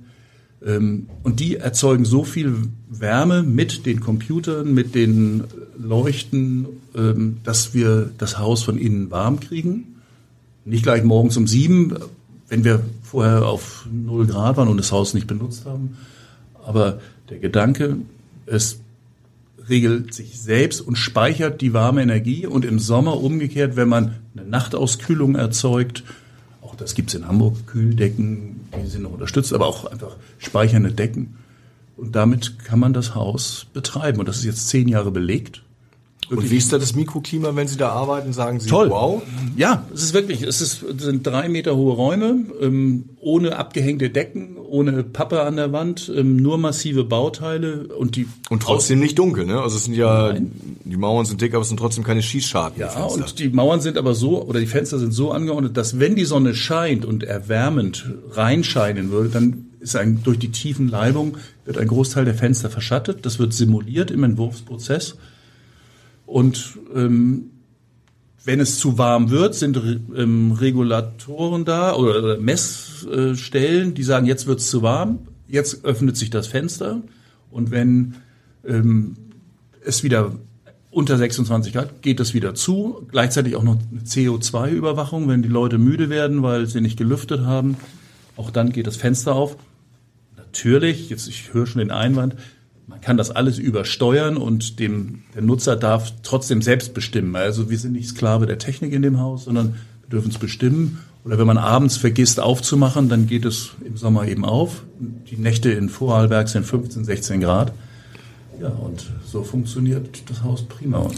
[0.65, 2.56] Ähm, und die erzeugen so viel
[2.89, 5.46] Wärme mit den Computern, mit den
[5.78, 9.96] Leuchten, ähm, dass wir das Haus von innen warm kriegen.
[10.65, 11.96] Nicht gleich morgens um sieben,
[12.48, 15.98] wenn wir vorher auf null Grad waren und das Haus nicht benutzt haben.
[16.63, 17.98] Aber der Gedanke,
[18.46, 18.80] es
[19.69, 24.47] regelt sich selbst und speichert die warme Energie und im Sommer umgekehrt, wenn man eine
[24.47, 26.04] Nachtauskühlung erzeugt,
[26.62, 31.36] auch das gibt's in Hamburg, Kühldecken, die sind noch unterstützt, aber auch einfach speichernde Decken.
[31.97, 34.19] Und damit kann man das Haus betreiben.
[34.19, 35.63] Und das ist jetzt zehn Jahre belegt.
[36.32, 36.50] Wirklich.
[36.50, 38.32] Und wie ist da das Mikroklima, wenn Sie da arbeiten?
[38.32, 38.89] Sagen Sie, Toll.
[38.89, 39.22] wow?
[39.58, 44.56] Ja, es ist wirklich, es, ist, sind drei Meter hohe Räume, ähm, ohne abgehängte Decken,
[44.56, 48.28] ohne Pappe an der Wand, ähm, nur massive Bauteile und die...
[48.50, 49.62] Und trotzdem nicht dunkel, ne?
[49.62, 50.54] Also es sind ja, Nein.
[50.86, 52.80] die Mauern sind dick, aber es sind trotzdem keine Schießscharten.
[52.80, 56.00] Ja, die und die Mauern sind aber so, oder die Fenster sind so angeordnet, dass
[56.00, 61.36] wenn die Sonne scheint und erwärmend reinscheinen würde, dann ist ein, durch die tiefen Leibung
[61.65, 63.26] wird ein Großteil der Fenster verschattet.
[63.26, 65.17] Das wird simuliert im Entwurfsprozess.
[66.32, 67.52] Und ähm,
[68.46, 69.78] wenn es zu warm wird, sind
[70.15, 76.30] ähm, Regulatoren da oder, Messstellen, die sagen, jetzt wird es zu warm, jetzt öffnet sich
[76.30, 77.02] das Fenster.
[77.52, 78.15] Und wenn
[78.65, 79.17] ähm,
[79.84, 80.32] es wieder
[80.89, 83.06] unter 26 Grad geht es wieder zu.
[83.12, 87.76] Gleichzeitig auch noch eine CO2-Überwachung, wenn die Leute müde werden, weil sie nicht gelüftet haben.
[88.38, 89.58] Auch dann geht das Fenster auf.
[90.38, 92.38] Natürlich, jetzt ich höre schon den Einwand,
[92.91, 97.38] man kann das alles übersteuern und dem, der Nutzer darf trotzdem selbst bestimmen.
[97.38, 100.99] Also wir sind nicht Sklave der Technik in dem Haus, sondern wir dürfen es bestimmen.
[101.23, 104.84] Oder wenn man abends vergisst aufzumachen, dann geht es im Sommer eben auf.
[104.99, 107.71] Die Nächte in Vorarlberg sind 15, 16 Grad.
[108.60, 111.10] Ja, und so funktioniert das Haus prima.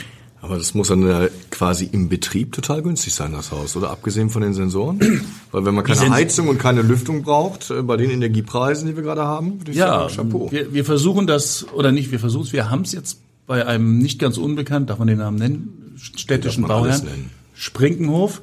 [0.44, 3.92] Aber das muss dann ja quasi im Betrieb total günstig sein, das Haus, oder?
[3.92, 5.00] Abgesehen von den Sensoren?
[5.54, 9.04] Weil wenn man keine Heizung und keine Lüftung braucht, äh, bei den Energiepreisen, die wir
[9.04, 10.52] gerade haben, würde ich ja, sagen, Chapeau.
[10.52, 14.00] Wir, wir versuchen das, oder nicht, wir versuchen es, wir haben es jetzt bei einem
[14.00, 18.42] nicht ganz unbekannt, darf man den Namen nennen, städtischen Bauherrn, Sprinkenhof.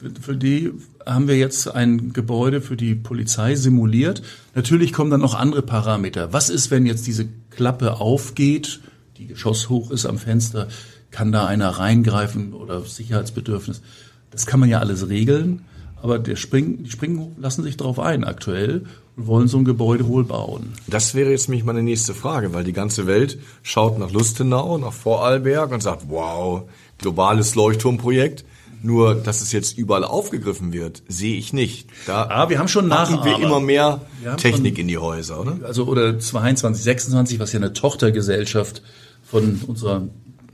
[0.00, 0.70] Für, für die
[1.04, 4.22] haben wir jetzt ein Gebäude für die Polizei simuliert.
[4.54, 6.32] Natürlich kommen dann noch andere Parameter.
[6.32, 8.80] Was ist, wenn jetzt diese Klappe aufgeht,
[9.18, 10.68] die Geschoss hoch ist am Fenster?
[11.12, 13.82] Kann da einer reingreifen oder Sicherheitsbedürfnis.
[14.30, 15.64] Das kann man ja alles regeln,
[16.02, 20.08] aber der Spring, die Springen lassen sich darauf ein aktuell und wollen so ein Gebäude
[20.08, 20.72] wohl bauen.
[20.88, 24.92] Das wäre jetzt mich meine nächste Frage, weil die ganze Welt schaut nach Lustenau, nach
[24.92, 26.62] Vorarlberg und sagt, wow,
[26.98, 28.44] globales Leuchtturmprojekt.
[28.84, 31.88] Nur, dass es jetzt überall aufgegriffen wird, sehe ich nicht.
[32.04, 34.00] Da ah, wir haben schon machen wir immer mehr
[34.38, 35.60] Technik schon, in die Häuser, oder?
[35.62, 38.82] Also oder 22, 26, was ja eine Tochtergesellschaft
[39.22, 40.08] von unserer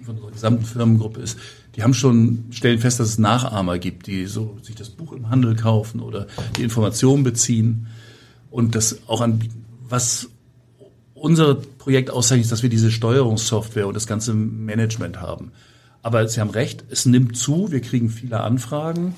[0.08, 1.38] von unserer gesamten Firmengruppe ist,
[1.76, 5.28] die haben schon, stellen fest, dass es Nachahmer gibt, die so sich das Buch im
[5.28, 7.88] Handel kaufen oder die Informationen beziehen
[8.50, 9.66] und das auch anbieten.
[9.86, 10.30] Was
[11.12, 15.52] unser Projekt auszeichnet, ist, dass wir diese Steuerungssoftware und das ganze Management haben.
[16.02, 19.14] Aber Sie haben recht, es nimmt zu, wir kriegen viele Anfragen.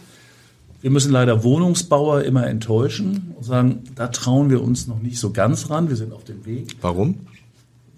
[0.80, 5.30] Wir müssen leider Wohnungsbauer immer enttäuschen und sagen, da trauen wir uns noch nicht so
[5.30, 6.76] ganz ran, wir sind auf dem Weg.
[6.80, 7.20] Warum?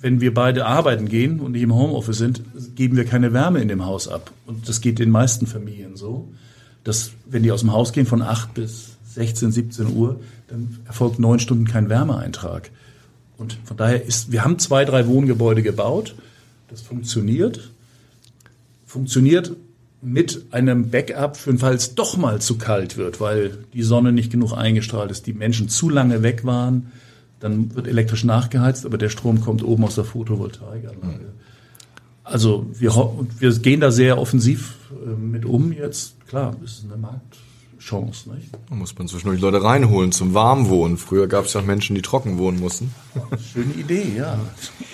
[0.02, 2.42] Wenn wir beide arbeiten gehen und nicht im Homeoffice sind,
[2.74, 4.32] geben wir keine Wärme in dem Haus ab.
[4.46, 6.28] Und das geht den meisten Familien so,
[6.84, 11.20] dass wenn die aus dem Haus gehen von 8 bis 16, 17 Uhr, dann erfolgt
[11.20, 12.70] neun Stunden kein Wärmeeintrag.
[13.38, 16.16] Und von daher ist, wir haben zwei, drei Wohngebäude gebaut.
[16.68, 17.70] Das funktioniert.
[18.84, 19.56] Funktioniert
[20.00, 24.10] mit einem Backup für den Fall es doch mal zu kalt wird, weil die Sonne
[24.10, 26.90] nicht genug eingestrahlt ist, die Menschen zu lange weg waren.
[27.42, 31.32] Dann wird elektrisch nachgeheizt, aber der Strom kommt oben aus der Photovoltaikanlage.
[32.22, 32.92] Also wir,
[33.40, 36.14] wir gehen da sehr offensiv äh, mit um jetzt.
[36.28, 38.30] Klar, das ist eine Marktchance.
[38.30, 38.48] Nicht?
[38.68, 40.98] Da muss man zwischendurch Leute reinholen zum Warmwohnen.
[40.98, 42.94] Früher gab es ja Menschen, die trocken wohnen mussten.
[43.52, 44.38] Schöne Idee, ja.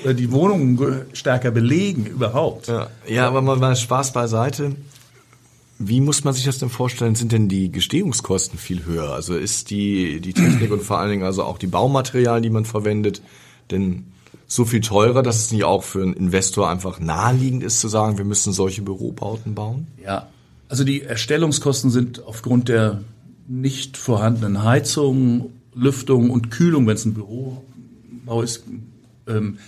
[0.03, 2.69] Oder die Wohnungen stärker belegen überhaupt.
[2.69, 4.75] Ja, ja aber mal Spaß beiseite.
[5.79, 7.15] Wie muss man sich das denn vorstellen?
[7.15, 9.13] Sind denn die Gestehungskosten viel höher?
[9.13, 12.65] Also ist die, die Technik und vor allen Dingen also auch die Baumaterialien, die man
[12.65, 13.23] verwendet,
[13.71, 14.07] denn
[14.49, 18.19] so viel teurer, dass es nicht auch für einen Investor einfach naheliegend ist zu sagen,
[18.19, 19.87] wir müssen solche Bürobauten bauen?
[20.03, 20.29] Ja,
[20.69, 23.03] also die Erstellungskosten sind aufgrund der
[23.47, 28.65] nicht vorhandenen Heizung, Lüftung und Kühlung, wenn es ein Bürobau ist,
[29.27, 29.59] ähm,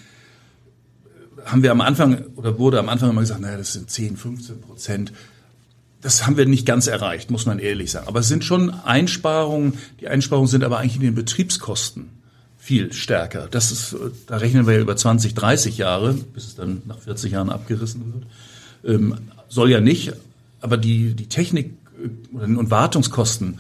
[1.45, 4.61] haben wir am Anfang oder wurde am Anfang immer gesagt, naja, das sind 10, 15
[4.61, 5.13] Prozent
[6.01, 8.09] das haben wir nicht ganz erreicht, muss man ehrlich sagen.
[8.09, 9.75] Aber es sind schon Einsparungen.
[10.01, 12.09] Die Einsparungen sind aber eigentlich in den Betriebskosten
[12.57, 13.49] viel stärker.
[13.51, 17.33] Das ist, da rechnen wir ja über 20, 30 Jahre, bis es dann nach 40
[17.33, 18.95] Jahren abgerissen wird.
[18.95, 19.17] Ähm,
[19.49, 20.13] soll ja nicht,
[20.61, 23.59] aber die, die Technik äh, und Wartungskosten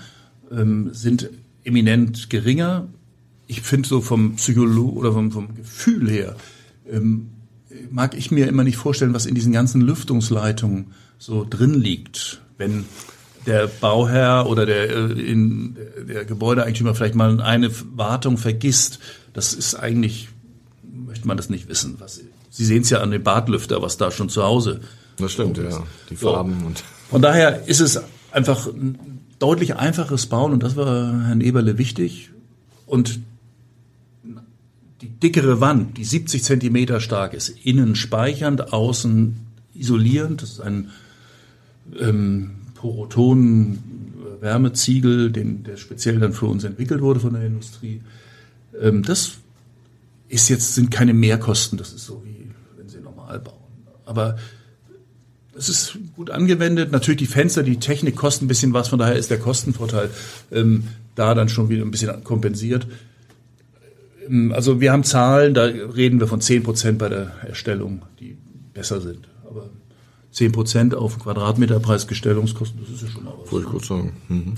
[0.51, 1.31] ähm, sind
[1.65, 2.89] eminent geringer.
[3.47, 6.37] Ich finde so vom Psycholo oder vom, vom Gefühl her,
[6.91, 7.31] ähm,
[7.91, 12.87] mag ich mir immer nicht vorstellen, was in diesen ganzen Lüftungsleitungen so drin liegt, wenn
[13.47, 15.77] der Bauherr oder der, äh, in,
[16.09, 18.99] der Gebäudeeigentümer vielleicht mal eine Wartung vergisst.
[19.33, 20.29] Das ist eigentlich,
[20.83, 21.97] möchte man das nicht wissen.
[21.99, 24.81] Was, Sie sehen es ja an dem Badlüfter, was da schon zu Hause.
[25.19, 25.85] Das stimmt, ja.
[26.09, 26.67] Die Farben so.
[26.67, 26.85] und.
[27.11, 28.01] Von daher ist es
[28.33, 32.31] einfach ein deutlich einfaches Bauen und das war Herrn Eberle wichtig.
[32.87, 33.21] Und
[35.03, 39.37] die dickere Wand, die 70 Zentimeter stark ist, innen speichernd, außen
[39.75, 40.43] isolierend.
[40.43, 40.91] Das ist ein
[41.99, 43.79] ähm, Poroton
[44.41, 48.01] Wärmeziegel, den, der speziell dann für uns entwickelt wurde von der Industrie.
[48.81, 49.33] Ähm, das
[50.29, 53.57] ist jetzt, sind keine Mehrkosten, das ist so wie wenn Sie normal bauen.
[54.07, 54.37] Aber
[55.57, 56.93] es ist gut angewendet.
[56.93, 60.11] Natürlich die Fenster, die Technik kosten ein bisschen was, von daher ist der Kostenvorteil
[60.53, 62.87] ähm, da dann schon wieder ein bisschen kompensiert.
[64.27, 68.37] Ähm, also wir haben Zahlen, da reden wir von 10 Prozent bei der Erstellung, die
[68.73, 69.29] besser sind.
[69.49, 69.69] Aber
[70.33, 73.51] 10 Prozent auf Quadratmeterpreis Gestellungskosten, das ist ja schon mal was.
[73.53, 74.13] Wollte ich kurz sagen.
[74.29, 74.55] Mhm.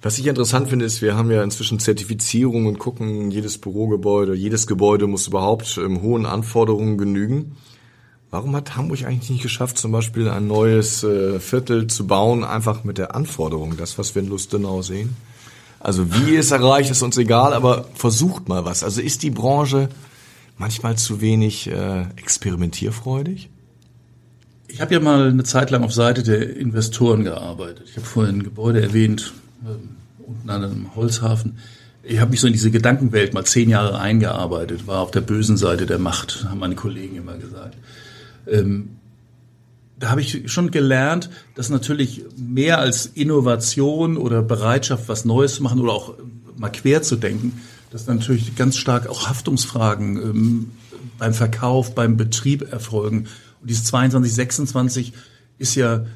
[0.00, 4.68] Was ich interessant finde, ist, wir haben ja inzwischen Zertifizierung und gucken, jedes Bürogebäude, jedes
[4.68, 7.56] Gebäude muss überhaupt ähm, hohen Anforderungen genügen.
[8.30, 12.84] Warum hat Hamburg eigentlich nicht geschafft, zum Beispiel ein neues äh, Viertel zu bauen, einfach
[12.84, 15.16] mit der Anforderung, das, was wir in Lustenau sehen?
[15.80, 18.84] Also wie es erreicht, ist uns egal, aber versucht mal was.
[18.84, 19.88] Also ist die Branche
[20.58, 23.48] manchmal zu wenig äh, experimentierfreudig?
[24.70, 27.86] Ich habe ja mal eine Zeit lang auf Seite der Investoren gearbeitet.
[27.88, 29.32] Ich habe vorhin ein Gebäude erwähnt,
[29.64, 31.58] äh, unten an einem Holzhafen.
[32.02, 35.56] Ich habe mich so in diese Gedankenwelt mal zehn Jahre eingearbeitet, war auf der bösen
[35.56, 37.76] Seite der Macht, haben meine Kollegen immer gesagt.
[38.46, 38.90] Ähm,
[39.98, 45.62] da habe ich schon gelernt, dass natürlich mehr als Innovation oder Bereitschaft, was Neues zu
[45.62, 46.14] machen oder auch
[46.56, 50.70] mal quer zu denken, dass natürlich ganz stark auch Haftungsfragen ähm,
[51.18, 53.26] beim Verkauf, beim Betrieb erfolgen
[53.60, 55.12] und dieses 22, 26
[55.58, 56.06] ist ja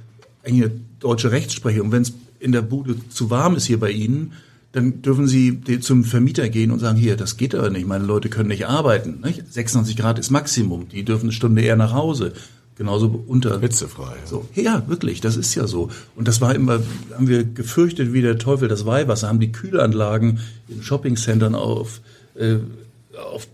[0.45, 1.93] eine deutsche Rechtsprechung.
[1.93, 4.33] Wenn es in der Bude zu warm ist hier bei Ihnen,
[4.73, 8.31] dann dürfen Sie zum Vermieter gehen und sagen, hier, das geht aber nicht, meine Leute
[8.31, 9.21] können nicht arbeiten.
[9.23, 9.43] Nicht?
[9.53, 12.33] 26 Grad ist Maximum, die dürfen eine Stunde eher nach Hause.
[12.77, 13.61] Genauso unter.
[13.61, 14.15] Hitzefrei.
[14.23, 14.27] Ja.
[14.27, 15.91] So, ja, wirklich, das ist ja so.
[16.17, 16.81] Und das war immer,
[17.15, 22.01] haben wir gefürchtet wie der Teufel das Weihwasser, haben die Kühlanlagen in Shoppingcentern auf
[22.35, 22.57] äh,
[23.17, 23.49] auf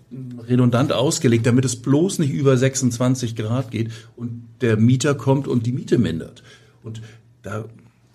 [0.47, 5.67] redundant ausgelegt, damit es bloß nicht über 26 Grad geht und der Mieter kommt und
[5.67, 6.43] die Miete mindert.
[6.83, 7.03] Und
[7.43, 7.65] da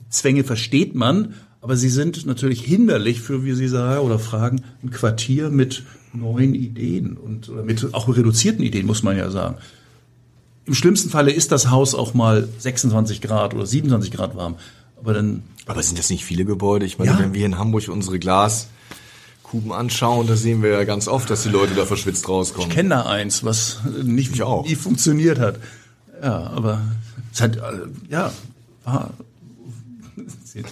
[0.10, 4.92] Zwänge versteht man, aber sie sind natürlich hinderlich für, wie Sie sagen oder fragen, ein
[4.92, 9.58] Quartier mit neuen Ideen und oder mit auch reduzierten Ideen, muss man ja sagen.
[10.66, 14.56] Im schlimmsten Falle ist das Haus auch mal 26 Grad oder 27 Grad warm.
[14.98, 15.44] Aber dann.
[15.66, 16.86] Aber sind das nicht viele Gebäude?
[16.86, 17.20] Ich meine, ja.
[17.20, 18.68] wenn wir in Hamburg unsere Glas
[19.54, 22.70] Kuben anschauen, da sehen wir ja ganz oft, dass die Leute da verschwitzt rauskommen.
[22.70, 25.60] Ich kenne da eins, was nicht nie funktioniert hat.
[26.24, 26.82] Ja, aber
[27.32, 27.62] es hat, äh,
[28.10, 28.34] ja,
[28.84, 29.12] war.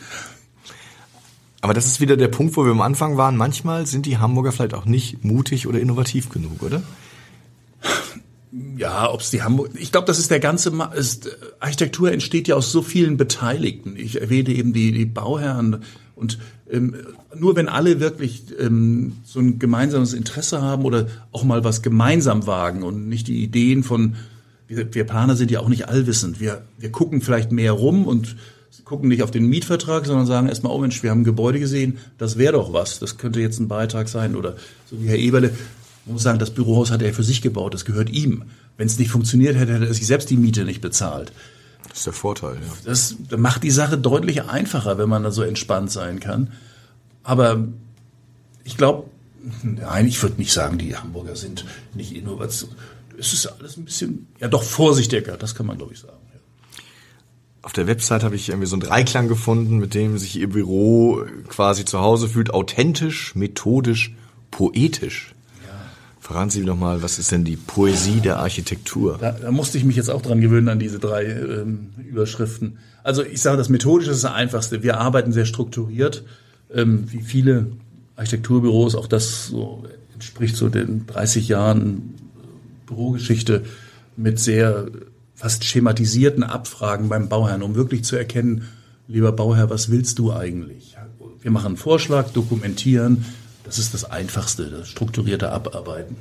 [1.63, 3.37] Aber das ist wieder der Punkt, wo wir am Anfang waren.
[3.37, 6.81] Manchmal sind die Hamburger vielleicht auch nicht mutig oder innovativ genug, oder?
[8.77, 9.69] Ja, ob es die Hamburg.
[9.75, 10.71] Ich glaube, das ist der ganze.
[10.95, 13.95] Ist, Architektur entsteht ja aus so vielen Beteiligten.
[13.95, 15.83] Ich erwähne eben die, die Bauherren
[16.15, 16.39] und
[16.71, 16.95] ähm,
[17.37, 22.47] nur wenn alle wirklich ähm, so ein gemeinsames Interesse haben oder auch mal was gemeinsam
[22.47, 24.15] wagen und nicht die Ideen von
[24.67, 26.39] wir, wir Planer sind ja auch nicht allwissend.
[26.39, 28.37] Wir, wir gucken vielleicht mehr rum und
[28.85, 31.97] gucken nicht auf den Mietvertrag, sondern sagen erstmal, oh Mensch, wir haben ein Gebäude gesehen,
[32.17, 32.99] das wäre doch was.
[32.99, 34.35] Das könnte jetzt ein Beitrag sein.
[34.35, 34.55] Oder
[34.89, 35.49] so wie Herr Eberle,
[36.05, 38.43] man muss sagen, das Bürohaus hat er für sich gebaut, das gehört ihm.
[38.77, 41.31] Wenn es nicht funktioniert hätte, hätte er sich selbst die Miete nicht bezahlt.
[41.91, 42.73] Das ist der Vorteil, ja.
[42.85, 46.53] Das macht die Sache deutlich einfacher, wenn man da so entspannt sein kann.
[47.23, 47.67] Aber
[48.63, 49.09] ich glaube,
[49.61, 52.69] nein, ich würde nicht sagen, die Hamburger sind nicht innovativ.
[53.19, 56.17] Es ist alles ein bisschen, ja doch vorsichtiger, das kann man glaube ich sagen.
[57.63, 61.23] Auf der Website habe ich irgendwie so einen Dreiklang gefunden, mit dem sich Ihr Büro
[61.47, 62.53] quasi zu Hause fühlt.
[62.53, 64.15] Authentisch, methodisch,
[64.49, 65.35] poetisch.
[66.21, 69.17] Verraten Sie doch mal, was ist denn die Poesie der Architektur?
[69.19, 72.77] Da, da musste ich mich jetzt auch dran gewöhnen an diese drei ähm, Überschriften.
[73.03, 74.83] Also ich sage, das Methodische ist das Einfachste.
[74.83, 76.23] Wir arbeiten sehr strukturiert,
[76.71, 77.71] ähm, wie viele
[78.15, 78.93] Architekturbüros.
[78.93, 82.13] Auch das so entspricht so den 30 Jahren
[82.85, 83.63] Bürogeschichte
[84.15, 84.89] mit sehr
[85.33, 88.67] fast schematisierten Abfragen beim Bauherrn, um wirklich zu erkennen,
[89.07, 90.95] lieber Bauherr, was willst du eigentlich?
[91.41, 93.25] Wir machen einen Vorschlag, dokumentieren.
[93.71, 96.17] Das ist das Einfachste, das strukturierte Abarbeiten.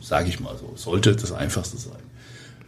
[0.00, 0.72] Sage ich mal so.
[0.76, 2.00] Sollte das Einfachste sein.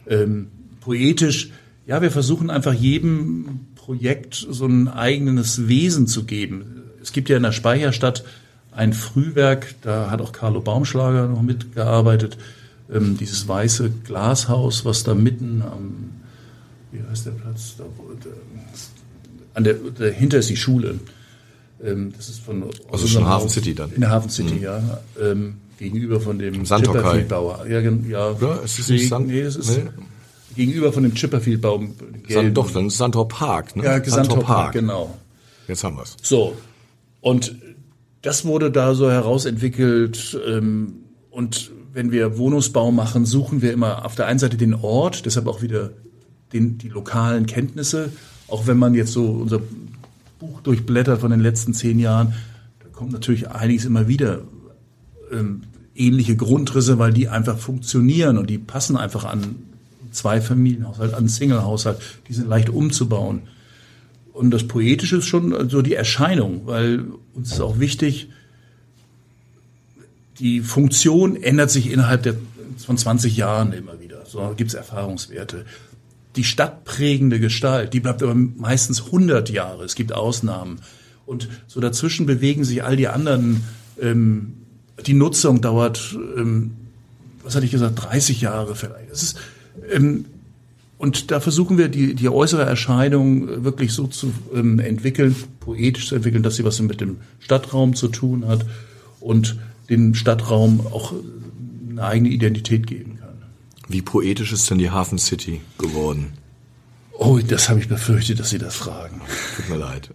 [0.07, 0.49] Ähm,
[0.83, 1.49] poetisch,
[1.87, 6.83] ja, wir versuchen einfach jedem Projekt so ein eigenes Wesen zu geben.
[7.01, 8.23] Es gibt ja in der Speicherstadt
[8.71, 12.37] ein Frühwerk, da hat auch Carlo Baumschlager noch mitgearbeitet
[12.93, 16.11] ähm, dieses weiße Glashaus, was da mitten am,
[16.91, 17.77] wie heißt der Platz?
[17.79, 17.85] Da,
[18.23, 18.33] der,
[19.55, 21.01] an der, dahinter ist die Schule.
[21.85, 23.93] Ähm, das ist von also schon Hafen City dann.
[23.93, 24.63] In der Hafen City, mhm.
[24.63, 25.01] ja.
[25.21, 27.67] Ähm, gegenüber von dem Chipperfield-Bauer.
[27.69, 29.27] Ja, ja, ja, ist das nicht Sand?
[29.27, 29.91] Nee, das ist nee.
[30.55, 31.83] gegenüber von dem Chipperfield-Bau.
[32.53, 33.85] Doch, dann ist Sandor Park, ne?
[33.85, 35.19] Ja, Sandor Park, genau.
[35.67, 36.17] Jetzt haben wir's.
[36.23, 36.57] So.
[37.21, 37.57] Und
[38.23, 40.95] das wurde da so herausentwickelt ähm,
[41.31, 45.47] und wenn wir Wohnungsbau machen, suchen wir immer auf der einen Seite den Ort, deshalb
[45.47, 45.91] auch wieder
[46.53, 48.13] den, die lokalen Kenntnisse.
[48.49, 49.61] Auch wenn man jetzt so unser
[50.43, 52.35] Buch durchblättert von den letzten zehn Jahren,
[52.81, 54.41] da kommt natürlich einiges immer wieder
[55.31, 55.63] ähm,
[55.95, 59.57] ähnliche Grundrisse, weil die einfach funktionieren und die passen einfach an
[60.11, 61.99] zwei Familienhaushalt, an Singlehaushalt.
[62.29, 63.43] Die sind leicht umzubauen.
[64.33, 68.29] Und das Poetische ist schon so die Erscheinung, weil uns ist auch wichtig,
[70.41, 72.35] die Funktion ändert sich innerhalb der,
[72.79, 74.25] von 20 Jahren immer wieder.
[74.27, 75.67] So gibt es Erfahrungswerte.
[76.37, 79.85] Die stadtprägende Gestalt, die bleibt aber meistens 100 Jahre.
[79.85, 80.79] Es gibt Ausnahmen.
[81.27, 83.65] Und so dazwischen bewegen sich all die anderen.
[84.01, 84.55] Ähm,
[85.07, 86.73] die Nutzung dauert, ähm,
[87.43, 89.11] was hatte ich gesagt, 30 Jahre vielleicht.
[89.11, 89.39] Es ist,
[89.91, 90.25] ähm,
[90.99, 96.15] und da versuchen wir die, die äußere Erscheinung wirklich so zu ähm, entwickeln, poetisch zu
[96.15, 98.65] entwickeln, dass sie was mit dem Stadtraum zu tun hat.
[99.21, 99.57] Und
[99.89, 101.13] den Stadtraum auch
[101.91, 103.12] eine eigene Identität geben.
[103.93, 106.33] Wie poetisch ist denn die Hafen City geworden?
[107.13, 109.21] Oh, das habe ich befürchtet, dass Sie das fragen.
[109.57, 110.11] Tut mir leid.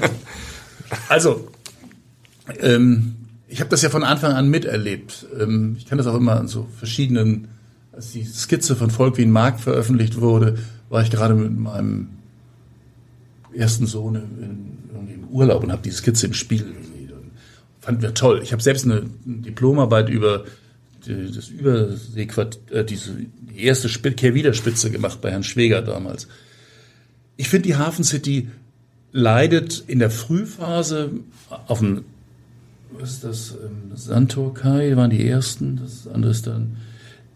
[1.08, 1.48] also,
[2.60, 3.16] ähm,
[3.48, 5.26] ich habe das ja von Anfang an miterlebt.
[5.38, 7.48] Ähm, ich kann das auch immer an so verschiedenen,
[7.92, 12.10] als die Skizze von Volk wie ein Markt veröffentlicht wurde, war ich gerade mit meinem
[13.52, 16.72] ersten Sohn in, im Urlaub und habe die Skizze im Spiegel
[17.80, 18.40] fanden wir toll.
[18.42, 20.44] Ich habe selbst eine Diplomarbeit über
[21.06, 26.28] die, das Überseequartier, äh, diese die erste Kehrwiederspitze gemacht bei Herrn Schweger damals.
[27.36, 28.48] Ich finde, die Hafen City
[29.12, 31.10] leidet in der Frühphase
[31.48, 32.04] auf ein,
[32.92, 36.76] was ist das, ähm, Santorkai waren die ersten, das andere ist dann,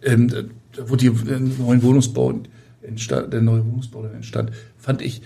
[0.03, 0.43] ähm, da
[0.87, 2.43] wo die der neuen Wohnungsbau
[2.83, 5.23] entstand, der neue Wohnungsbau dann entstand, fand ich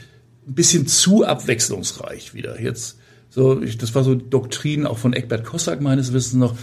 [0.46, 2.61] ein bisschen zu abwechslungsreich wieder.
[2.61, 2.98] Jetzt
[3.31, 6.57] so, ich, das war so Doktrin auch von Eckbert Kossack meines Wissens noch.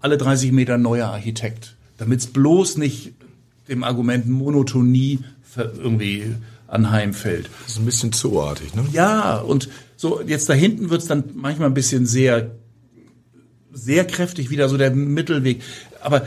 [0.00, 3.12] Alle 30 Meter neuer Architekt, damit es bloß nicht
[3.68, 5.20] dem Argument Monotonie
[5.56, 6.34] irgendwie
[6.66, 7.50] anheimfällt.
[7.62, 8.84] Das ist ein bisschen zuartig, ne?
[8.92, 12.52] Ja, und so jetzt da hinten wird's dann manchmal ein bisschen sehr,
[13.72, 15.62] sehr kräftig wieder so der Mittelweg.
[16.00, 16.24] Aber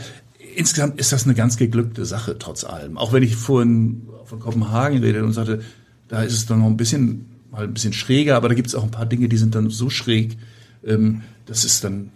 [0.54, 2.98] insgesamt ist das eine ganz geglückte Sache trotz allem.
[2.98, 5.62] Auch wenn ich vorhin von Kopenhagen rede und sagte,
[6.08, 8.74] da ist es dann noch ein bisschen mal ein bisschen schräger, aber da gibt es
[8.74, 10.36] auch ein paar Dinge, die sind dann so schräg,
[10.84, 12.10] ähm, das ist dann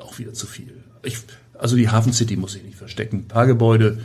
[0.00, 0.72] auch wieder zu viel.
[1.02, 1.18] Ich,
[1.54, 3.18] also die Hafen City muss ich nicht verstecken.
[3.18, 3.98] Ein paar Gebäude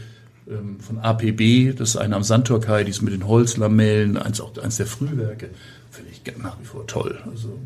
[0.47, 4.57] ähm, von APB, das ist eine am Sandtorkai, die ist mit den Holzlamellen, eins, auch
[4.57, 5.49] eins der Frühwerke,
[5.91, 7.19] finde ich nach wie vor toll.
[7.29, 7.57] Also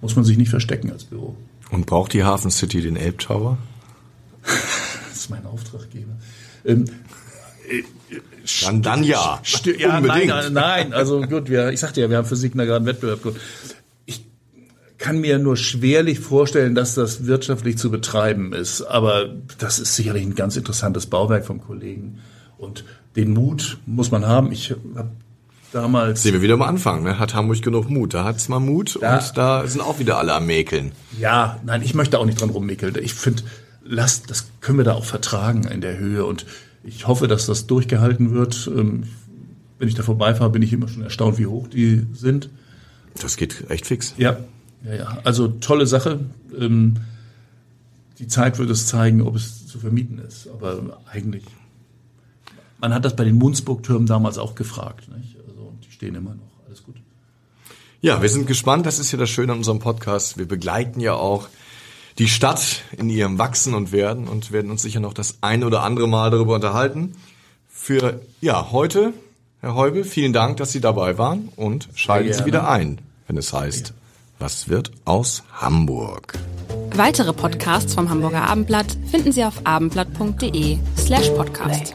[0.00, 1.36] muss man sich nicht verstecken als Büro.
[1.70, 3.58] Und braucht die Hafen City den Elbtower?
[4.42, 6.12] das ist mein Auftraggeber.
[6.64, 6.84] Ähm,
[7.68, 7.82] äh,
[8.62, 9.40] dann, dann ja.
[9.78, 10.28] ja Unbedingt.
[10.28, 13.22] Nein, nein, also gut, wir, ich sagte ja, wir haben Physik gerade einen Wettbewerb.
[13.22, 13.36] Gut.
[14.98, 18.82] Ich kann mir nur schwerlich vorstellen, dass das wirtschaftlich zu betreiben ist.
[18.82, 22.18] Aber das ist sicherlich ein ganz interessantes Bauwerk vom Kollegen.
[22.58, 22.84] Und
[23.14, 24.50] den Mut muss man haben.
[24.50, 25.10] Ich habe
[25.72, 26.24] damals.
[26.24, 27.20] Sehen wir wieder am Anfang, ne?
[27.20, 28.12] Hat Hamburg genug Mut?
[28.12, 30.90] Da hat's mal Mut Da- und da sind auch wieder alle am Mäkeln.
[31.16, 32.96] Ja, nein, ich möchte auch nicht dran rummickeln.
[33.00, 33.44] Ich finde,
[33.84, 36.44] lasst, das können wir da auch vertragen in der Höhe und
[36.82, 38.68] ich hoffe, dass das durchgehalten wird.
[38.74, 39.04] Ähm,
[39.78, 42.50] Wenn ich da vorbeifahre, bin ich immer schon erstaunt, wie hoch die sind.
[43.22, 44.14] Das geht echt fix.
[44.18, 44.38] Ja,
[44.84, 45.18] ja, ja.
[45.24, 46.20] Also tolle Sache.
[46.58, 46.96] Ähm,
[48.18, 50.48] Die Zeit wird es zeigen, ob es zu vermieten ist.
[50.48, 51.44] Aber eigentlich,
[52.80, 55.08] man hat das bei den Munzburg-Türmen damals auch gefragt.
[55.16, 55.36] Nicht?
[55.46, 56.66] Also die stehen immer noch.
[56.66, 56.96] Alles gut.
[58.00, 58.86] Ja, wir sind gespannt.
[58.86, 60.36] Das ist ja das Schöne an unserem Podcast.
[60.36, 61.48] Wir begleiten ja auch
[62.18, 65.84] die Stadt in ihrem Wachsen und Werden und werden uns sicher noch das ein oder
[65.84, 67.14] andere Mal darüber unterhalten.
[67.68, 69.12] Für, ja, heute,
[69.60, 72.98] Herr Heubel, vielen Dank, dass Sie dabei waren und schalten Sie wieder ein,
[73.28, 73.94] wenn es heißt,
[74.38, 76.38] was wird aus Hamburg?
[76.94, 81.94] Weitere Podcasts vom Hamburger Abendblatt finden Sie auf abendblatt.de slash podcast.